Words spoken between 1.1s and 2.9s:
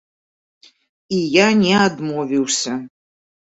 І я не адмовіўся!